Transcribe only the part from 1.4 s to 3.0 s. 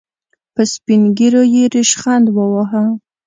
يې ريشخند وواهه.